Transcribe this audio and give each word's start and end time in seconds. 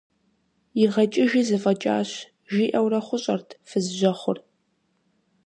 ИгъэкӀыжи 0.83 1.41
зэфӀэкӀащ,– 1.47 2.09
жиӀэурэ 2.53 2.99
хъущӀэрт 3.05 3.49
фыз 3.69 3.85
жьэхъур. 3.97 4.37